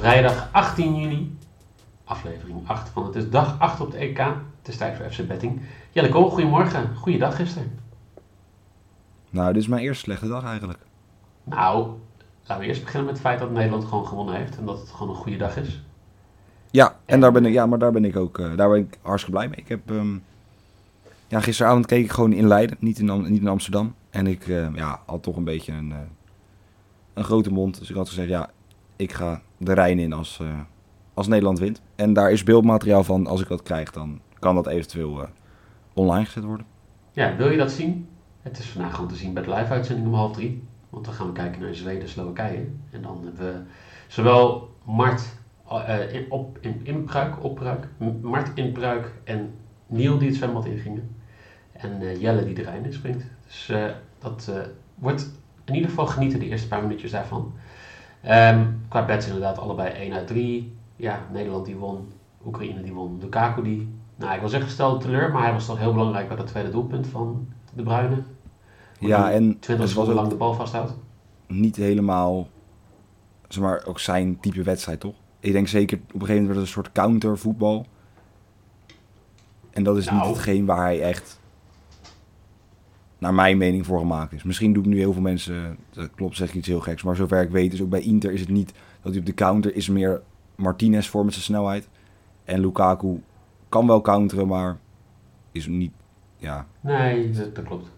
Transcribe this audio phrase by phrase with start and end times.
[0.00, 1.36] Vrijdag 18 juni,
[2.04, 4.18] aflevering 8 van het is dag 8 op de EK.
[4.18, 5.60] Het is tijd voor FC Betting.
[5.90, 6.96] Jelle Kool, goedemorgen.
[6.96, 7.78] Goeiedag gisteren.
[9.30, 10.78] Nou, dit is mijn eerste slechte dag eigenlijk.
[11.44, 11.90] Nou,
[12.46, 14.90] laten we eerst beginnen met het feit dat Nederland gewoon gewonnen heeft en dat het
[14.90, 15.82] gewoon een goede dag is.
[16.70, 18.98] Ja, en daar ben ik, ja, maar daar ben ik ook uh, daar ben ik
[19.02, 19.58] hartstikke blij mee.
[19.60, 20.22] Ik heb, um,
[21.28, 23.94] ja, gisteravond keek ik gewoon in Leiden, niet in, niet in Amsterdam.
[24.10, 25.96] En ik uh, ja, had toch een beetje een, uh,
[27.14, 27.78] een grote mond.
[27.78, 28.50] Dus ik had gezegd, ja,
[29.00, 30.40] ik ga de Rijn in als,
[31.14, 31.82] als Nederland wint.
[31.94, 33.26] En daar is beeldmateriaal van.
[33.26, 35.28] Als ik dat krijg, dan kan dat eventueel
[35.92, 36.66] online gezet worden.
[37.12, 38.08] Ja, wil je dat zien?
[38.42, 40.62] Het is vandaag gewoon te zien bij de live-uitzending om half drie.
[40.90, 42.66] Want dan gaan we kijken naar Zweden, Slowakije.
[42.90, 43.60] En dan hebben we
[44.08, 45.22] zowel Mart
[45.72, 47.88] uh, in, op, in, inbruik, opbruik,
[48.22, 49.54] Mart inbruik en
[49.86, 51.16] Niel die het zwembad ingingen.
[51.72, 53.24] En Jelle die erin in springt.
[53.46, 53.72] Dus
[54.18, 54.52] dat
[54.94, 55.30] wordt
[55.64, 57.52] in ieder geval genieten de eerste paar minuutjes daarvan.
[58.24, 60.76] Um, qua bets inderdaad allebei 1 uit 3.
[60.96, 62.12] Ja, Nederland die won,
[62.46, 63.88] Oekraïne die won, Lukaku die...
[64.16, 66.70] Nou, ik wil zeggen gesteld teleur, maar hij was toch heel belangrijk bij dat tweede
[66.70, 68.22] doelpunt van De Bruyne.
[68.98, 70.92] Ja, en 20 seconden lang de bal vasthoudt.
[71.46, 72.48] Niet helemaal,
[73.48, 75.14] zeg maar, ook zijn type wedstrijd, toch?
[75.40, 77.86] Ik denk zeker, op een gegeven moment werd het een soort countervoetbal.
[79.70, 80.16] En dat is nou.
[80.16, 81.39] niet hetgeen waar hij echt,
[83.20, 84.42] naar mijn mening, voor gemaakt is.
[84.42, 87.02] Misschien doen nu heel veel mensen, dat klopt, zeg ik iets heel geks.
[87.02, 89.34] Maar zover ik weet, is ook bij Inter is het niet dat hij op de
[89.34, 90.20] counter is meer
[90.54, 91.88] Martinez voor met zijn snelheid.
[92.44, 93.22] En Lukaku
[93.68, 94.76] kan wel counteren, maar
[95.52, 95.92] is niet,
[96.36, 96.66] ja.
[96.80, 97.90] Nee, dat, dat klopt.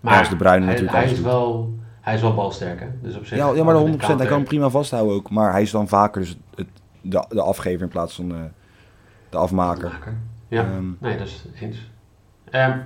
[0.00, 2.86] Maar is de Bruine natuurlijk hij is wel, hij is wel balsterk, hè?
[3.02, 3.96] Dus op zich, ja, ja, maar de 100%.
[3.98, 5.30] Hij kan hem prima vasthouden ook.
[5.30, 6.66] Maar hij is dan vaker dus het,
[7.00, 8.48] de, de afgever in plaats van de,
[9.28, 9.86] de afmaker.
[9.86, 10.14] afmaker.
[10.48, 11.90] Ja, um, nee, dat is eens.
[12.50, 12.82] Um,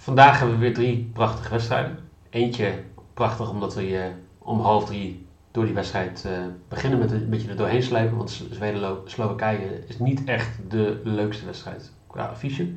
[0.00, 1.98] vandaag hebben we weer drie prachtige wedstrijden.
[2.30, 2.82] Eentje
[3.14, 6.32] prachtig omdat we je om half drie door die wedstrijd uh,
[6.68, 8.16] beginnen met een beetje er doorheen slijpen.
[8.16, 12.68] Want Zweden-Slowakije is niet echt de leukste wedstrijd qua affiche.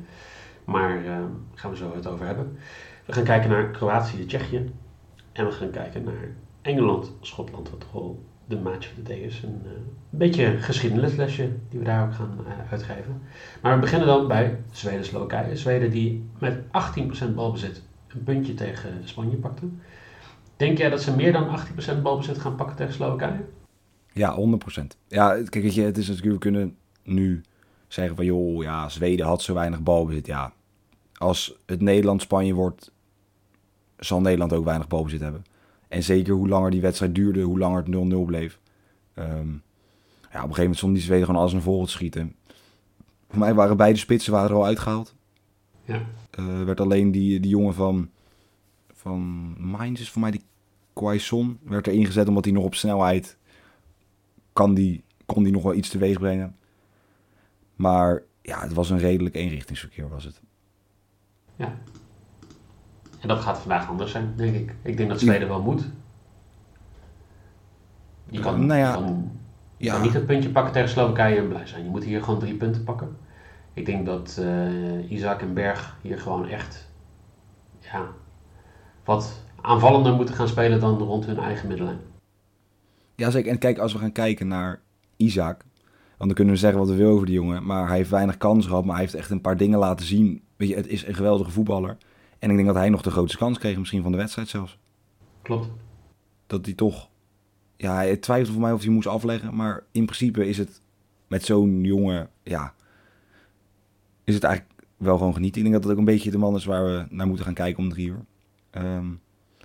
[0.64, 1.16] Maar uh,
[1.54, 2.58] gaan we zo het over hebben.
[3.04, 4.72] We gaan kijken naar Kroatië, Tsjechië.
[5.32, 6.28] En we gaan kijken naar
[6.62, 9.42] Engeland, Schotland, wat wel de match of the day is.
[9.42, 9.70] Een, uh,
[10.10, 13.22] beetje geschiedenislesje die we daar ook gaan uh, uitgeven.
[13.62, 15.56] Maar we beginnen dan bij Zweden-Slowakije.
[15.56, 16.58] Zweden die met
[17.30, 19.66] 18% balbezit een puntje tegen Spanje pakte.
[20.56, 21.58] Denk jij dat ze meer dan
[21.98, 23.44] 18% balbezit gaan pakken tegen Slowakije?
[24.12, 24.36] Ja,
[24.80, 24.84] 100%.
[25.08, 27.42] Ja, kijk, je, het is natuurlijk, we kunnen nu
[27.88, 30.26] zeggen van joh, ja, Zweden had zo weinig balbezit.
[30.26, 30.52] Ja,
[31.14, 32.92] als het Nederland-Spanje wordt,
[33.98, 35.44] zal Nederland ook weinig balbezit hebben.
[35.94, 38.60] En zeker hoe langer die wedstrijd duurde, hoe langer het 0-0 bleef.
[39.14, 39.62] Um,
[40.22, 42.36] ja, op een gegeven moment stond die Zweden gewoon alles naar voren te schieten.
[43.28, 45.14] Voor mij waren beide spitsen waren er al uitgehaald.
[45.84, 46.02] Ja.
[46.38, 48.10] Uh, werd alleen die, die jongen van,
[48.92, 49.20] van
[49.58, 50.44] Mainz, is voor mij die
[50.92, 53.36] Quaison, werd er ingezet omdat hij nog op snelheid
[54.52, 56.56] kan die, kon die nog wel iets teweeg brengen.
[57.76, 60.40] Maar ja, het was een redelijk eenrichtingsverkeer was het.
[61.56, 61.78] Ja.
[63.24, 64.74] En dat gaat vandaag anders zijn, denk ik.
[64.82, 65.84] Ik denk dat Zweden wel moet.
[68.30, 69.30] Je kan, nou ja, kan,
[69.76, 69.92] ja.
[69.92, 71.84] kan niet het puntje pakken tegen Slowakije en blij zijn.
[71.84, 73.16] Je moet hier gewoon drie punten pakken.
[73.72, 76.90] Ik denk dat uh, Isaac en Berg hier gewoon echt
[77.80, 78.06] ja,
[79.04, 82.00] wat aanvallender moeten gaan spelen dan rond hun eigen middelen.
[83.14, 83.50] Ja, zeker.
[83.50, 84.80] En kijk, als we gaan kijken naar
[85.16, 85.64] Isaac,
[86.16, 88.36] want dan kunnen we zeggen wat we willen over die jongen, maar hij heeft weinig
[88.36, 90.42] kans gehad, maar hij heeft echt een paar dingen laten zien.
[90.56, 91.96] Weet je, het is een geweldige voetballer.
[92.44, 94.78] En ik denk dat hij nog de grootste kans kreeg, misschien van de wedstrijd zelfs.
[95.42, 95.70] Klopt.
[96.46, 97.08] Dat hij toch,
[97.76, 100.80] ja, hij twijfelde voor mij of hij moest afleggen, maar in principe is het
[101.26, 102.74] met zo'n jongen, ja,
[104.24, 105.56] is het eigenlijk wel gewoon genieten.
[105.56, 107.54] Ik denk dat het ook een beetje de man is waar we naar moeten gaan
[107.54, 108.24] kijken om drie uur.
[108.70, 109.20] Um,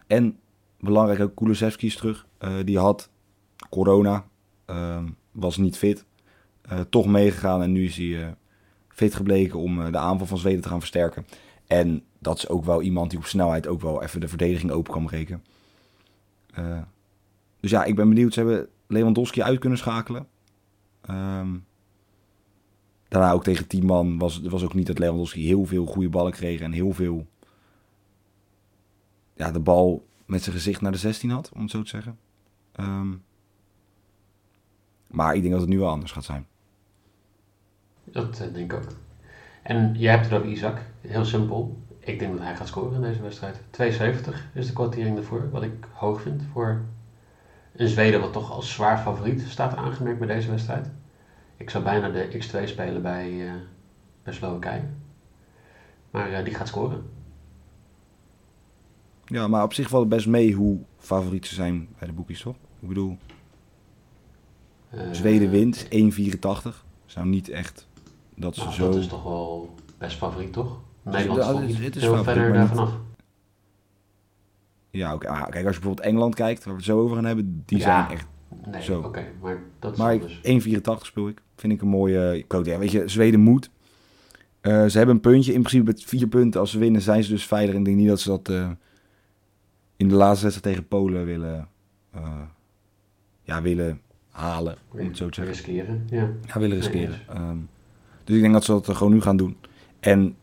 [0.07, 0.39] en
[0.79, 2.27] belangrijk ook, Kulusevski is terug.
[2.39, 3.09] Uh, die had
[3.69, 4.25] corona,
[4.65, 6.05] um, was niet fit.
[6.71, 8.27] Uh, toch meegegaan en nu is hij uh,
[8.87, 11.25] fit gebleken om de aanval van Zweden te gaan versterken.
[11.69, 14.93] En dat is ook wel iemand die op snelheid ook wel even de verdediging open
[14.93, 15.43] kan breken.
[16.59, 16.81] Uh,
[17.59, 18.33] dus ja, ik ben benieuwd.
[18.33, 20.27] Ze hebben Lewandowski uit kunnen schakelen.
[21.09, 21.65] Um,
[23.07, 26.31] daarna ook tegen 10 man was was ook niet dat Lewandowski heel veel goede ballen
[26.31, 27.27] kreeg en heel veel
[29.33, 32.19] ja, de bal met zijn gezicht naar de 16 had, om het zo te zeggen.
[32.71, 33.15] Ehm,
[35.07, 36.47] maar ik denk dat het nu wel anders gaat zijn.
[38.03, 38.87] Dat uh, denk ik ook.
[39.69, 40.81] En jij hebt het over Isaac.
[41.01, 41.77] Heel simpel.
[41.99, 43.57] Ik denk dat hij gaat scoren in deze wedstrijd.
[43.57, 46.81] 2,70 is de kwartering ervoor, wat ik hoog vind voor
[47.75, 50.89] een Zweden wat toch als zwaar favoriet staat aangemerkt bij deze wedstrijd.
[51.57, 53.53] Ik zou bijna de X2 spelen bij, uh,
[54.23, 54.83] bij Slowakije.
[56.11, 57.03] Maar uh, die gaat scoren.
[59.25, 62.41] Ja, maar op zich valt het best mee hoe favoriet ze zijn bij de boekjes,
[62.41, 62.55] toch?
[62.79, 63.17] Ik bedoel,
[64.93, 66.85] uh, Zweden wint 1,84.
[67.05, 67.87] Zou niet echt
[68.39, 68.85] dat ze nou, zo...
[68.91, 70.79] Dat is toch wel best favoriet, toch?
[71.03, 72.93] Nederland is, het is- niet het is heel favoriet, verder daarvan af.
[74.91, 75.27] Ja, oké.
[75.27, 77.77] Ah, kijk, als je bijvoorbeeld Engeland kijkt, waar we het zo over gaan hebben, die
[77.77, 78.27] Ja, zijn echt...
[78.71, 78.99] Nee, Zo.
[79.01, 80.39] oké, maar dat is Maar anders.
[80.41, 81.41] ik- 1,84 speel ik.
[81.55, 82.69] Vind ik een mooie quote.
[82.69, 83.69] Ja, weet je, Zweden moet.
[84.61, 85.53] Eh, ze hebben een puntje.
[85.53, 86.59] In principe met vier punten.
[86.59, 87.73] Als ze winnen zijn ze dus veilig.
[87.73, 88.69] En ik denk niet dat ze dat eh,
[89.95, 91.67] in de laatste wedstrijd tegen Polen willen,
[92.11, 92.41] eh,
[93.41, 94.75] ja, willen halen.
[94.91, 95.53] Om het zo te zeggen.
[95.53, 96.29] Riskeren, ja.
[96.47, 97.69] Ja, willen Nee, riskeren.
[98.29, 99.57] Dus ik denk dat ze dat gewoon nu gaan doen.
[99.99, 100.35] En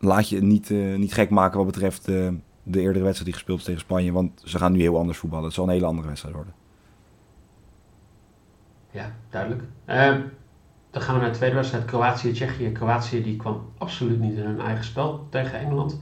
[0.00, 2.28] laat je niet, eh, niet gek maken wat betreft eh,
[2.62, 4.12] de eerdere wedstrijd die gespeeld is tegen Spanje.
[4.12, 5.44] Want ze gaan nu heel anders voetballen.
[5.44, 6.54] Het zal een hele andere wedstrijd worden.
[8.90, 9.62] Ja, duidelijk.
[9.84, 10.20] Ehm,
[10.90, 11.84] dan gaan we naar de tweede wedstrijd.
[11.84, 12.72] Kroatië-Tsjechië.
[12.72, 16.00] Kroatië die kwam absoluut niet in hun eigen spel tegen Engeland.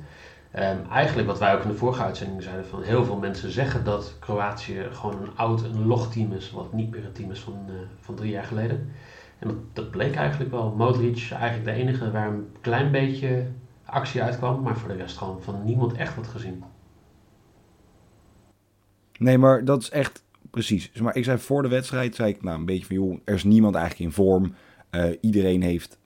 [0.51, 3.85] Ehm, eigenlijk wat wij ook in de vorige uitzending zeiden van heel veel mensen zeggen
[3.85, 7.41] dat Kroatië gewoon een oud, een log team is, wat niet meer het team is
[7.41, 8.93] van, eh, van drie jaar geleden.
[9.39, 10.75] En dat, bleek eigenlijk wel.
[10.77, 13.47] Modric eigenlijk de enige waar een klein beetje
[13.85, 16.65] actie uitkwam, maar voor de rest gewoon van niemand echt wat gezien.
[19.19, 20.93] Nee, maar dat is echt precies.
[20.93, 23.45] Maar ik zei voor de wedstrijd, zei ik nou een beetje van, joh, er is
[23.45, 24.55] niemand eigenlijk in vorm.
[24.91, 25.99] Eh, iedereen heeft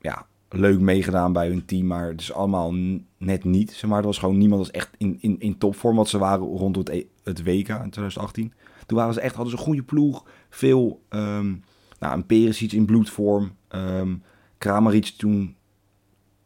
[0.00, 2.74] ja, leuk meegedaan bij hun team, maar het is allemaal
[3.18, 3.72] net niet.
[3.72, 6.46] Zeg maar, er was gewoon niemand was echt in, in, in topvorm, wat ze waren
[6.46, 8.52] rond het, E- het WK in 2018.
[8.86, 11.54] Toen waren ze echt, hadden ze een goede ploeg, veel, ehm
[11.98, 13.52] nou, een Perisic in bloedvorm.
[13.68, 14.14] ehm
[14.58, 15.56] Kramaric toen,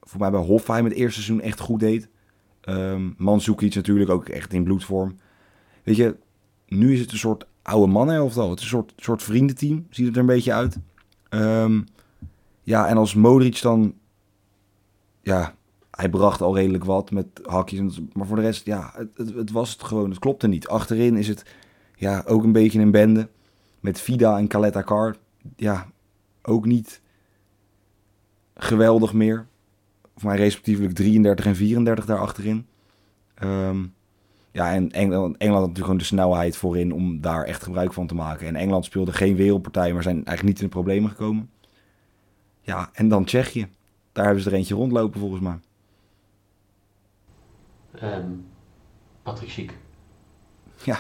[0.01, 2.09] voor mij bij Hofheim het eerste seizoen echt goed deed.
[2.61, 5.17] Ehm Mandzukic natuurlijk ook echt in bloedvorm.
[5.83, 6.17] Weet je,
[6.67, 8.51] nu is het een soort oude mannenelftal.
[8.51, 10.79] Het is een soort, soort vriendenteam, ziet het er een beetje uit.
[11.29, 11.81] Ehm,
[12.63, 13.95] ja, en als Modric dan...
[15.23, 15.55] Ja,
[15.91, 18.01] hij bracht al redelijk wat met hakjes.
[18.13, 20.11] Maar voor de rest, ja, het, het, het was het gewoon.
[20.11, 20.69] Het klopte niet.
[20.69, 21.45] Achterin is het
[21.95, 23.29] ja, ook een beetje een bende.
[23.81, 25.17] Met Vida en Caleta Car.
[25.57, 25.87] Ja,
[26.43, 27.03] ook niet
[28.55, 29.47] geweldig meer.
[30.17, 32.67] Voor mij respectievelijk 33 en 34 daar achterin.
[33.35, 33.87] Ehm,
[34.53, 38.07] ja, en Engeland, Engeland had natuurlijk gewoon de snelheid voorin om daar echt gebruik van
[38.07, 38.47] te maken.
[38.47, 41.51] En Engeland speelde geen wereldpartij, maar zijn eigenlijk niet in de problemen gekomen.
[42.61, 43.69] Ja, en dan Tsjechië.
[44.13, 45.59] Daar hebben ze er eentje rondlopen volgens mij.
[47.93, 48.31] Ehm
[49.23, 49.79] Patrick Schiek.
[50.85, 50.99] Ja.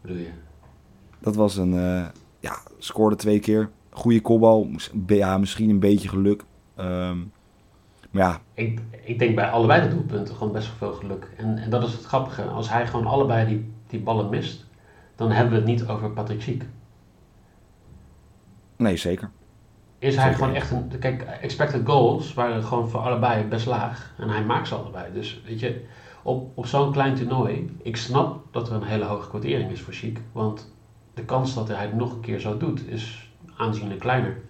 [0.00, 0.30] Bedoel je?
[1.18, 2.06] Dat was een, eh,
[2.42, 3.70] ja, scoorde twee keer.
[3.90, 4.68] Goede kopbal,
[5.06, 6.44] ja, misschien een beetje geluk.
[6.76, 7.18] Ehm,
[8.10, 11.30] maar ja, Ik, ik denk bij allebei de doelpunten gewoon best wel veel geluk.
[11.36, 12.42] En, en dat is het grappige.
[12.42, 14.66] Als hij gewoon allebei die, die ballen mist,
[15.16, 16.64] dan hebben we het niet over Patrick Schiek.
[18.76, 19.30] nee, zeker.
[19.98, 20.38] Is hij Zeker.
[20.38, 20.98] gewoon echt een...
[20.98, 24.14] Kijk, expected goals waren gewoon voor allebei best laag.
[24.18, 25.12] En hij maakt ze allebei.
[25.12, 25.84] Dus weet je,
[26.22, 27.76] op, op zo'n klein toernooi...
[27.82, 30.18] Ik snap dat er een hele hoge kwartering is voor Schiek.
[30.32, 30.72] Want
[31.14, 34.40] de kans dat hij het nog een keer zo doet, is aanzienlijk kleiner.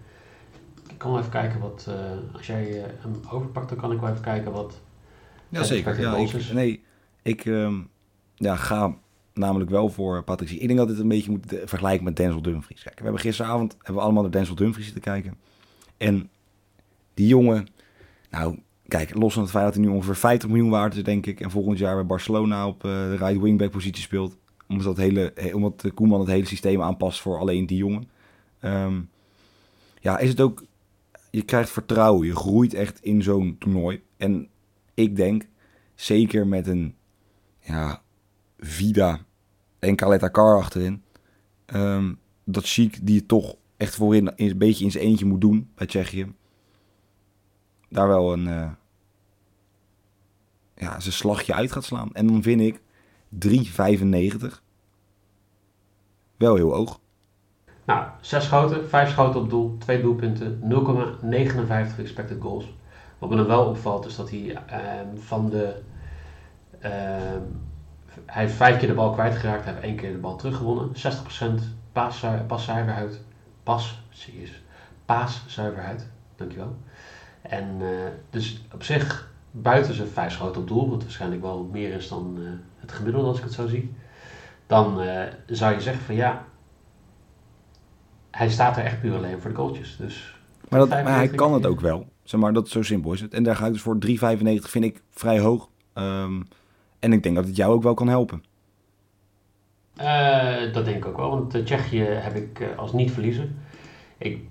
[0.88, 1.86] Ik kan wel even kijken wat...
[1.88, 4.80] eh, als jij eh, hem overpakt, dan kan ik wel even kijken wat...
[5.48, 6.00] Ja, zijn zeker.
[6.00, 6.82] Ja, ik, nee,
[7.22, 7.80] ik ehm,
[8.34, 8.96] ja, ga
[9.34, 10.50] namelijk wel voor Patrick.
[10.50, 12.82] Ik denk dat dit een beetje moet vergelijken met Denzel Dumfries.
[12.82, 15.36] Kijk, we hebben gisteravond hebben we allemaal naar Denzel Dumfries zitten kijken.
[15.96, 16.30] En
[17.14, 17.66] die jongen,
[18.30, 21.26] nou, kijk, los van het feit dat hij nu ongeveer 50 miljoen waard is, denk
[21.26, 21.40] ik.
[21.40, 24.36] En volgend jaar bij Barcelona op eh, de right wingback positie speelt.
[24.72, 28.08] Omdat, dat hele, omdat Koeman het hele systeem aanpast voor alleen die jongen.
[28.60, 29.00] Ehm,
[30.00, 30.64] ja, is het ook,
[31.30, 32.26] je krijgt vertrouwen.
[32.26, 34.02] Je groeit echt in zo'n toernooi.
[34.16, 34.48] En
[34.94, 35.46] ik denk,
[35.94, 36.94] zeker met een
[37.60, 38.02] ja,
[38.58, 39.20] Vida
[39.78, 41.02] en Caleta Car achterin,
[41.66, 42.14] ehm,
[42.44, 45.86] dat Chic die het toch echt voorin een beetje in zijn eentje moet doen bij
[45.86, 46.32] Tsjechië,
[47.88, 48.70] daar wel een eh,
[50.76, 52.12] ja, zijn slagje uit gaat slaan.
[52.12, 52.80] En dan vind ik
[53.28, 54.61] 3,95
[56.42, 57.00] wel heel hoog.
[57.84, 60.60] Nou, zes schoten, vijf schoten op doel, twee doelpunten,
[61.94, 62.74] 0,59 expected goals.
[63.18, 65.74] Wat me dan wel opvalt is dat hij ehm, van de...
[66.78, 67.42] ehm,
[68.26, 70.88] hij heeft vijf keer de bal kwijtgeraakt, hij heeft één keer de bal teruggewonnen.
[70.88, 73.20] 60% paas, paszuiverheid.
[73.62, 74.62] Pas, jezus,
[75.04, 76.76] paaszuiverheid, dankjewel.
[77.42, 77.88] En eh,
[78.30, 82.36] dus op zich buiten zijn vijf schoten op doel, wat waarschijnlijk wel meer is dan
[82.38, 83.94] uh, het gemiddelde als ik het zo zie,
[84.72, 86.44] dan uh, zou je zeggen van ja,
[88.30, 89.96] hij staat er echt puur alleen voor de goaltjes.
[89.96, 90.34] Dus
[90.68, 92.06] maar, dat, maar hij kan het ook wel.
[92.22, 93.34] Zeg maar, dat zo simpel is het.
[93.34, 94.10] En daar ga ik dus voor 3,95
[94.60, 95.68] vind ik vrij hoog.
[95.94, 96.48] Um,
[96.98, 98.44] en ik denk dat het jou ook wel kan helpen.
[100.00, 103.58] Uh, dat denk ik ook wel, want de Tsjechië heb ik als niet verliezen.
[104.18, 104.44] Ik,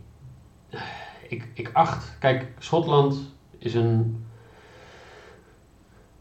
[1.28, 4.26] ik, ik acht, kijk, Schotland is een,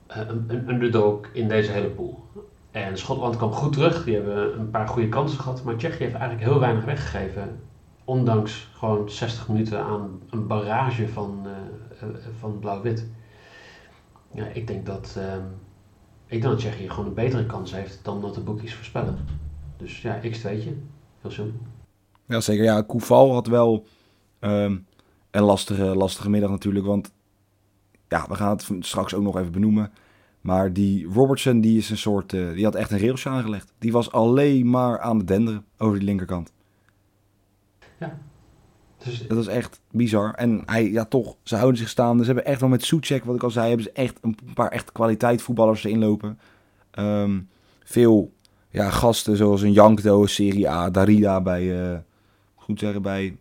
[0.06, 2.28] een, een underdog in deze hele pool.
[2.70, 6.14] En Schotland kwam goed terug, die hebben een paar goede kansen gehad, maar Tsjechië heeft
[6.14, 7.60] eigenlijk heel weinig weggegeven.
[8.04, 12.08] Ondanks gewoon 60 minuten aan een barrage van, uh,
[12.38, 13.06] van blauw-wit.
[14.32, 15.16] Ja, ik denk dat.
[15.18, 15.44] Um,
[16.26, 19.18] ik denk dat Tsjechië gewoon een betere kans heeft dan dat de boekjes voorspellen.
[19.76, 20.72] Dus ja, x2'tje.
[21.20, 21.60] Heel simpel.
[22.26, 22.64] Ja, zeker.
[22.64, 23.86] Ja, Koeval had wel
[24.40, 24.86] um,
[25.30, 26.86] een lastige, lastige middag natuurlijk.
[26.86, 27.12] Want
[28.08, 29.92] ja, we gaan het straks ook nog even benoemen.
[30.40, 32.32] Maar die Robertson, die is een soort.
[32.32, 33.72] Uh, die had echt een railsje aangelegd.
[33.78, 36.52] Die was alleen maar aan het denderen over die linkerkant.
[37.98, 38.18] Ja.
[39.04, 39.26] Dus...
[39.26, 40.34] Dat is echt bizar.
[40.34, 42.24] En hij, ja, toch, ze houden zich staande.
[42.24, 44.68] Ze hebben echt wel met Soetjek, wat ik al zei, hebben ze echt een paar
[44.68, 46.38] echt kwaliteit voetballers erin lopen.
[46.98, 47.48] Um,
[47.84, 48.32] veel
[48.70, 51.98] ja, gasten zoals een Jankto, Serie A, Darida bij, uh,
[52.54, 53.36] goed zeggen, bij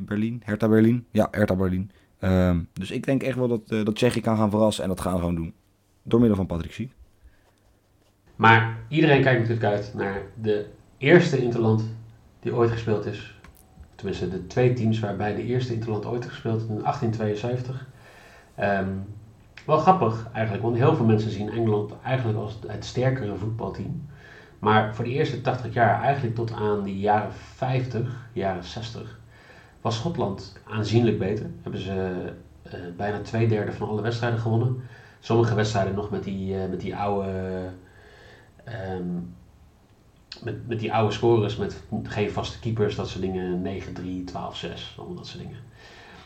[0.00, 1.06] Berlin, Hertha Berlin.
[1.10, 1.90] Ja, Hertha Berlin.
[2.20, 5.00] Um, dus ik denk echt wel dat, uh, dat Tsjechië kan gaan verrassen en dat
[5.00, 5.54] gaan we gewoon doen.
[6.02, 6.88] Door middel van Patrick.
[8.36, 10.66] Maar iedereen kijkt natuurlijk uit naar de
[10.98, 11.84] eerste Interland
[12.40, 13.38] die ooit gespeeld is.
[13.94, 17.86] Tenminste, de twee teams waarbij de eerste Interland ooit gespeeld in 1872.
[18.60, 19.04] Um,
[19.66, 24.06] wel grappig eigenlijk, want heel veel mensen zien Engeland eigenlijk als het sterkere voetbalteam.
[24.58, 29.18] Maar voor de eerste 80 jaar, eigenlijk tot aan de jaren 50, jaren 60,
[29.80, 31.46] was Schotland aanzienlijk beter.
[31.62, 32.32] Hebben ze
[32.66, 34.82] uh, bijna twee derde van alle wedstrijden gewonnen.
[35.20, 37.62] Sommige wedstrijden nog met die, uh, met die oude.
[38.94, 39.34] Um,
[40.42, 43.62] met, met die oude scores, met geen vaste keepers, dat soort dingen.
[43.64, 44.32] 9-3, 12-6,
[44.96, 45.58] allemaal dat soort dingen.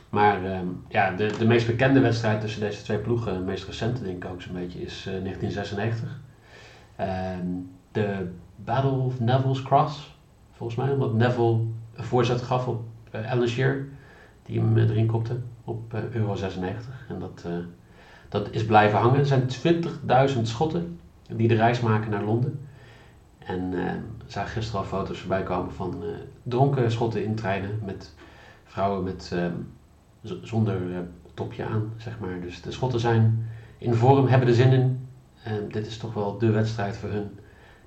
[0.08, 4.02] Maar um, ja, de, de meest bekende wedstrijd tussen deze twee ploegen, de meest recente
[4.02, 6.20] denk ik ook zo'n beetje, is uh, 1996.
[7.00, 10.16] Um, de Battle of Neville's Cross,
[10.52, 11.58] volgens mij, omdat Neville
[11.94, 12.82] een voorzet gaf op
[13.14, 13.88] uh, Alan Shearer,
[14.42, 17.04] die hem uh, erin kopte op uh, Euro 96.
[17.08, 17.46] En dat,
[18.28, 19.18] dat is blijven hangen.
[19.18, 19.48] Er zijn
[20.34, 22.60] 20.000 schotten die de reis maken naar Londen.
[23.38, 23.90] En uh,
[24.26, 26.04] zag gisteren al foto's voorbij komen van
[26.42, 28.14] dronken schotten in treinen met
[28.64, 29.46] vrouwen met, uh,
[30.42, 30.76] zonder
[31.34, 32.40] topje aan, zeg maar.
[32.40, 35.08] Dus de schotten zijn in vorm, hebben er zin in.
[35.68, 37.38] dit is toch wel de wedstrijd voor hun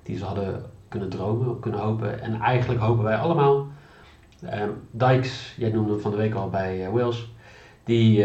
[0.02, 2.20] die ze hadden kunnen dromen, kunnen hopen.
[2.20, 3.66] En eigenlijk hopen wij allemaal.
[4.90, 7.32] Dykes, jij noemde hem van de week al bij Wales,
[7.84, 8.24] die,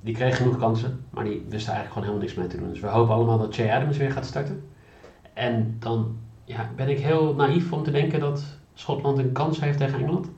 [0.00, 2.68] die kreeg genoeg kansen, maar die wist eigenlijk gewoon helemaal niks mee te doen.
[2.68, 4.62] Dus we hopen allemaal dat Jay Adams weer gaat starten.
[5.34, 9.78] En dan ja, ben ik heel naïef om te denken dat Schotland een kans heeft
[9.78, 10.30] tegen Engeland?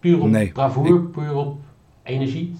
[0.00, 1.12] Puur op nee, ik...
[1.12, 1.58] puur op
[2.02, 2.54] energie?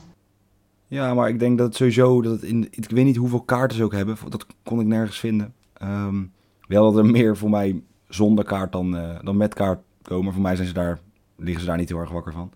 [0.87, 3.93] Ja, maar ik denk dat sowieso, dat in, ik weet niet hoeveel kaarten ze ook
[3.93, 5.55] hebben, dat kon ik nergens vinden.
[5.83, 6.33] Um,
[6.67, 10.33] wel dat er meer voor mij zonder kaart dan, uh, dan met kaart komen.
[10.33, 11.01] Voor mij zijn ze daar,
[11.41, 12.51] liggen ze daar niet heel erg wakker van.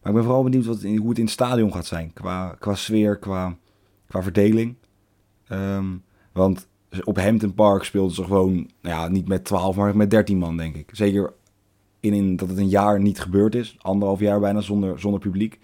[0.00, 2.12] Maar ik ben vooral benieuwd wat, hoe het in het stadion gaat zijn.
[2.12, 3.56] Qua, qua sfeer, qua,
[4.06, 4.74] qua verdeling.
[5.48, 6.68] Um, want
[7.04, 10.56] op Hampton Park speelden ze gewoon, nou ja, niet met 12, maar met 13 man,
[10.56, 10.90] denk ik.
[10.92, 11.32] Zeker
[12.00, 13.76] in, in dat het een jaar niet gebeurd is.
[13.78, 15.58] Anderhalf jaar bijna zonder, zonder publiek.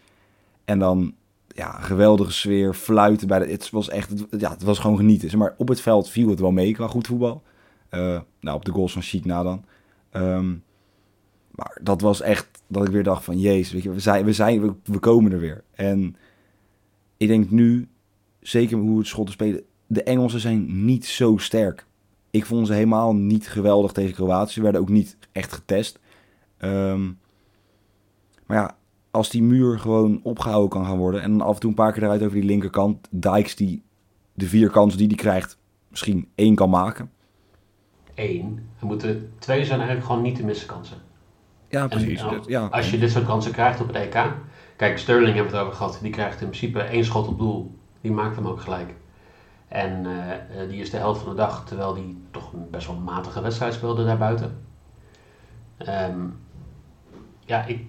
[0.65, 1.15] En dan,
[1.49, 3.47] ja, geweldige sfeer, fluiten bij de...
[3.47, 5.39] Het was echt, het, ja, het was gewoon genieten.
[5.39, 7.43] Maar op het veld viel het wel mee qua goed voetbal.
[7.91, 9.65] Uh, nou, op de goals van Chic na dan.
[10.13, 10.63] Um,
[11.55, 14.33] maar dat was echt dat ik weer dacht van, jezus, weet je, we zijn, we,
[14.33, 15.65] zijn, we, komen er weer.
[15.71, 16.17] En
[17.17, 17.89] ik denk nu,
[18.41, 21.87] zeker hoe het Schotten spelen, de Engelsen zijn niet zo sterk.
[22.31, 24.53] Ik vond ze helemaal niet geweldig tegen Kroatië.
[24.53, 25.99] Ze werden ook niet echt getest.
[26.59, 27.19] Um,
[28.47, 28.77] maar ja,
[29.11, 31.23] als die muur gewoon opgehouden kan gaan worden...
[31.23, 33.09] en af en toe een paar keer eruit over die linkerkant...
[33.11, 33.83] Dykes die
[34.35, 37.11] de vier kansen die hij krijgt misschien één kan maken.
[38.15, 38.69] Eén.
[38.81, 40.97] Er moeten twee zijn eigenlijk gewoon niet te missen kansen.
[41.73, 42.21] Ja, precies.
[42.21, 42.67] En, nou, ja.
[42.67, 44.25] Als je dit soort kansen krijgt op het EK...
[44.77, 45.99] Kijk, Sterling hebben we het over gehad.
[46.03, 47.79] Die krijgt in principe één schot op doel.
[48.01, 48.95] Die maakt hem ook gelijk.
[49.69, 52.97] En uh, die is de helft van de dag, terwijl die toch een best wel
[52.97, 54.65] matige wedstrijd speelde daarbuiten.
[55.89, 56.39] Um,
[57.45, 57.85] ja, ik,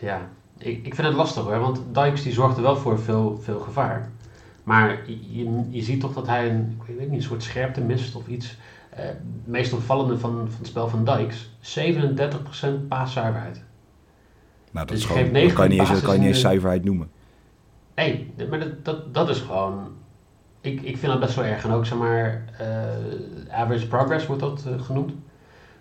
[0.00, 0.20] ja
[0.58, 4.10] ik, ik vind het lastig hoor, want Dykes die zorgde wel voor veel, veel gevaar.
[4.64, 8.14] Maar je, je ziet toch dat hij een, ik weet niet, een soort scherpte mist
[8.14, 8.58] of iets.
[8.92, 13.64] Uh, het meest opvallende van, van het spel van Dykes, 37% paaszuiverheid.
[14.70, 16.84] Nou, dat, dus is gewoon, dat kan je niet eens, kan je niet eens zuiverheid
[16.84, 17.10] noemen.
[17.94, 19.88] Nee, maar dat, dat, dat is gewoon...
[20.60, 21.64] Ik, ik vind dat best wel erg.
[21.64, 25.12] En ook, zeg maar, eh, average progress wordt dat eh, genoemd.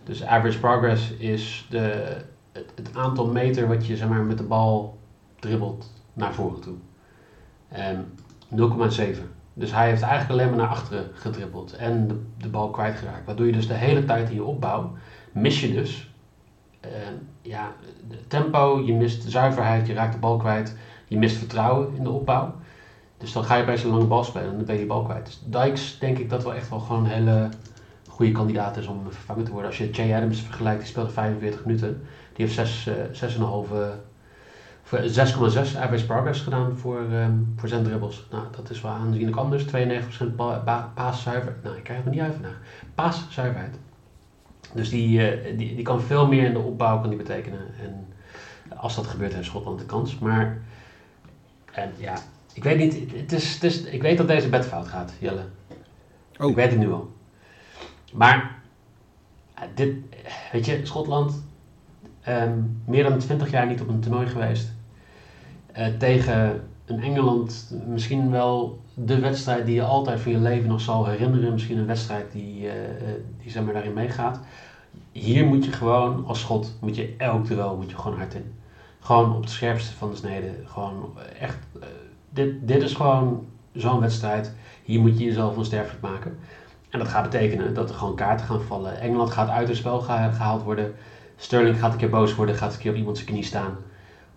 [0.04, 2.16] Dus average progress is de,
[2.52, 4.98] het, het aantal meter wat je, zeg maar, met de bal
[5.40, 6.76] dribbelt naar voren toe.
[7.68, 8.06] En
[8.56, 9.39] 0,7.
[9.60, 13.26] Dus hij heeft eigenlijk alleen maar naar achteren gedribbeld en de, de bal kwijtgeraakt.
[13.26, 14.92] Waardoor je dus de hele tijd in je opbouw
[15.32, 16.10] mis je dus
[16.80, 16.90] eh,
[17.42, 17.72] ja,
[18.08, 22.10] de tempo, je mist zuiverheid, je raakt de bal kwijt, je mist vertrouwen in de
[22.10, 22.56] opbouw.
[23.18, 25.04] Dus dan ga je best een lange bal spelen en dan ben je die bal
[25.04, 25.26] kwijt.
[25.26, 27.50] Dus Dykes denk ik dat wel echt wel gewoon een hele
[28.08, 29.70] goede kandidaat is om vervangen te worden.
[29.70, 32.02] Als je Jay Adams vergelijkt, die speelde 45 minuten.
[32.34, 32.94] Die heeft 6, uh,
[33.38, 33.74] 6,5
[34.90, 38.28] 6,6 average progress gedaan voor, um, voor zijn dribbles.
[38.32, 39.64] Nou, dat is wel aanzienlijk anders.
[39.64, 41.56] 92% pa paaszuiver.
[41.64, 42.60] Nou, ik krijg het niet uit vandaag.
[42.96, 43.76] Paaszuiverheid.
[44.74, 47.60] Dus die, uh, die, die kan veel meer in de opbouw kan die betekenen.
[47.84, 48.08] En
[48.78, 50.20] als dat gebeurt, heeft Schotland de kans.
[50.20, 50.62] Maar
[51.72, 52.18] en ja,
[52.54, 53.12] ik weet niet.
[53.16, 55.46] Het is, het is, ik weet dat deze bed fout gaat, Jelle.
[56.38, 56.50] Oh.
[56.50, 57.12] Ik weet het nu al.
[58.14, 58.62] Maar
[59.76, 59.96] dit,
[60.52, 61.44] weet je, Schotland,
[62.28, 64.78] um, meer dan 20 jaar niet op een toernooi geweest.
[65.80, 70.82] Uh, tegen een Engeland, misschien wel de wedstrijd die je altijd van je leven nog
[70.82, 71.52] zal herinneren.
[71.52, 72.72] Misschien een wedstrijd die, uh,
[73.42, 74.40] die zeg maar, daarin meegaat.
[75.12, 78.54] Hier moet je gewoon, als schot, moet je elk duel moet je gewoon hard in.
[79.00, 80.52] Gewoon op het scherpste van de snede.
[80.66, 81.58] Gewoon echt,
[82.30, 84.54] dit, dit is gewoon zo'n wedstrijd.
[84.84, 86.38] Hier moet je jezelf onsterfelijk maken.
[86.90, 89.00] En dat gaat betekenen dat er gewoon kaarten gaan vallen.
[89.00, 90.94] Engeland gaat uit het spel gehaald worden.
[91.36, 93.78] Sterling gaat een keer boos worden, gaat een keer op iemand zijn knie staan.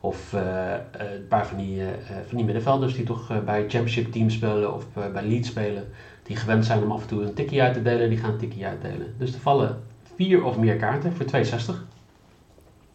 [0.04, 1.87] Of uh, een paar van die, uh,
[2.26, 5.88] van die middenvelders die toch bij championship teams spelen of bij Leeds spelen.
[6.23, 8.38] Die gewend zijn om af en toe een tikkie uit te delen, die gaan een
[8.38, 9.14] tikkie uitdelen.
[9.18, 9.82] Dus er vallen
[10.14, 11.75] vier of meer kaarten voor 2,60.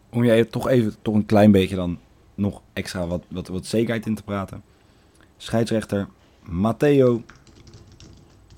[0.10, 2.00] Om jij toch even toch een klein beetje dan
[2.36, 4.62] nog extra wat, wat, wat zekerheid in te praten.
[5.38, 6.08] Scheidsrechter
[6.44, 7.22] Matteo,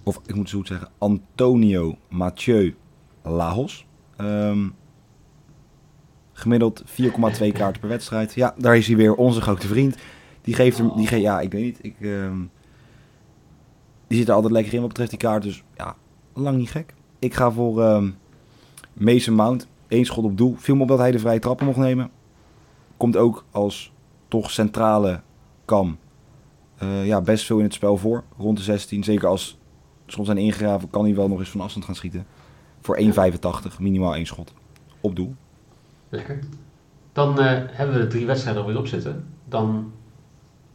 [0.03, 2.75] of ik moet zo goed zeggen, Antonio Mathieu
[3.23, 3.85] Lajos.
[4.17, 4.75] Um,
[6.39, 6.87] Gemiddeld 4,2
[7.51, 8.33] kaarten per wedstrijd.
[8.33, 9.97] Ja, daar is hij weer, onze grote vriend.
[10.41, 11.79] Die geeft hem, die geeft, ja, ik weet niet.
[11.81, 12.51] Ik, um,
[14.07, 15.43] die zit er altijd lekker in wat betreft die kaart.
[15.43, 15.95] Dus ja,
[16.33, 16.93] lang niet gek.
[17.19, 18.17] Ik ga voor um,
[18.93, 19.67] Mason Mount.
[19.87, 20.55] Eén schot op doel.
[20.57, 22.11] Viel me op dat hij de vrije trappen mocht nemen.
[22.97, 23.93] Komt ook als
[24.27, 25.21] toch centrale
[25.65, 25.97] kam.
[26.83, 28.23] Uh, ja, best veel in het spel voor.
[28.37, 29.03] Rond de 16.
[29.03, 29.57] Zeker als
[30.05, 32.25] soms zijn ingegraven, kan hij wel nog eens van afstand gaan schieten.
[32.81, 33.79] Voor 1,85.
[33.79, 34.53] Minimaal één schot.
[35.01, 35.35] Op doel.
[36.09, 36.39] Lekker.
[37.13, 39.25] Dan uh, hebben we de drie wedstrijden alweer op zitten.
[39.45, 39.91] Dan,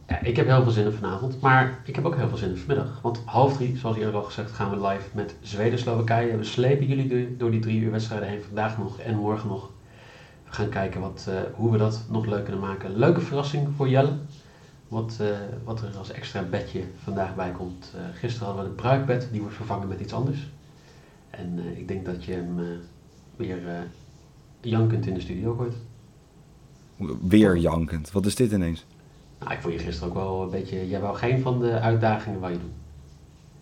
[0.09, 2.49] ja, ik heb heel veel zin in vanavond, maar ik heb ook heel veel zin
[2.49, 3.01] in vanmiddag.
[3.03, 6.37] Want half drie, zoals eerder al gezegd, gaan we live met Zweden-Slowakije.
[6.37, 9.71] We slepen jullie door, die drie uur wedstrijden heen, vandaag nog en morgen nog.
[10.45, 12.97] We gaan kijken wat, uh, hoe we dat nog leuk kunnen maken.
[12.97, 14.13] Leuke verrassing voor Jelle.
[14.89, 15.27] Wat, uh,
[15.65, 17.95] wat er als extra bedje vandaag bij komt.
[18.13, 20.51] gisteren hadden we het bruikbed, die wordt vervangen met iets anders.
[21.31, 22.81] En ik denk dat je hem
[23.37, 23.59] weer
[24.65, 25.75] jankend in de studio gooit.
[27.21, 28.13] Weer jankend?
[28.13, 28.85] Wat is dit ineens?
[29.41, 30.89] Nou, ik vond je gisteren ook wel een beetje...
[30.89, 32.73] Jij wou geen van de uitdagingen waar je doet.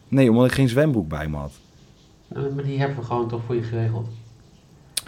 [0.09, 1.53] Nee, omdat ik geen zwembroek bij me had.
[2.29, 4.09] Nou, maar die hebben we gewoon toch voor je geregeld.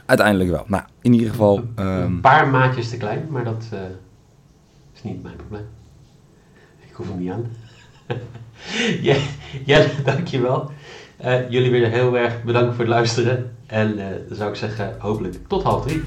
[0.07, 0.65] Uiteindelijk wel.
[0.67, 1.57] Nou, in ieder geval...
[1.57, 2.03] Een, um...
[2.03, 3.81] een paar maatjes te klein, maar dat uh,
[4.95, 5.67] is niet mijn probleem.
[6.89, 7.47] Ik hoef hem niet aan.
[9.09, 9.17] ja,
[9.65, 10.71] ja, dankjewel.
[11.25, 13.54] Uh, jullie weer heel erg bedankt voor het luisteren.
[13.67, 16.03] En uh, dan zou ik zeggen, hopelijk tot half drie.